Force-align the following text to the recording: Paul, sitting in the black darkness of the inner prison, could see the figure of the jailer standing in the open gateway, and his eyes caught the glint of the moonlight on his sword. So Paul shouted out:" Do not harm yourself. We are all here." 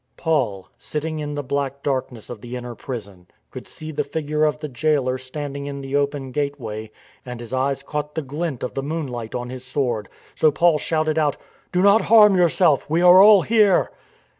Paul, 0.17 0.67
sitting 0.79 1.19
in 1.19 1.35
the 1.35 1.43
black 1.43 1.83
darkness 1.83 2.31
of 2.31 2.41
the 2.41 2.55
inner 2.55 2.73
prison, 2.73 3.27
could 3.51 3.67
see 3.67 3.91
the 3.91 4.03
figure 4.03 4.45
of 4.45 4.57
the 4.57 4.67
jailer 4.67 5.19
standing 5.19 5.67
in 5.67 5.81
the 5.81 5.95
open 5.95 6.31
gateway, 6.31 6.89
and 7.23 7.39
his 7.39 7.53
eyes 7.53 7.83
caught 7.83 8.15
the 8.15 8.23
glint 8.23 8.63
of 8.63 8.73
the 8.73 8.81
moonlight 8.81 9.35
on 9.35 9.51
his 9.51 9.63
sword. 9.63 10.09
So 10.33 10.49
Paul 10.49 10.79
shouted 10.79 11.19
out:" 11.19 11.37
Do 11.71 11.83
not 11.83 12.01
harm 12.01 12.35
yourself. 12.35 12.89
We 12.89 13.03
are 13.03 13.21
all 13.21 13.43
here." 13.43 13.91